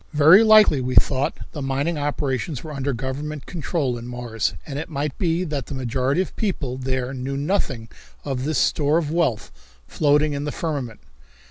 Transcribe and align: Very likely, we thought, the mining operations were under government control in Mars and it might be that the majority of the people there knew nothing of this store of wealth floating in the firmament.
Very 0.13 0.41
likely, 0.43 0.81
we 0.81 0.95
thought, 0.95 1.37
the 1.51 1.61
mining 1.61 1.95
operations 1.95 2.63
were 2.63 2.71
under 2.73 2.91
government 2.91 3.45
control 3.45 3.99
in 3.99 4.07
Mars 4.07 4.55
and 4.65 4.79
it 4.79 4.89
might 4.89 5.15
be 5.19 5.43
that 5.43 5.67
the 5.67 5.75
majority 5.75 6.21
of 6.21 6.29
the 6.29 6.33
people 6.41 6.75
there 6.77 7.13
knew 7.13 7.37
nothing 7.37 7.87
of 8.25 8.43
this 8.43 8.57
store 8.57 8.97
of 8.97 9.11
wealth 9.11 9.51
floating 9.87 10.33
in 10.33 10.43
the 10.43 10.51
firmament. 10.51 11.01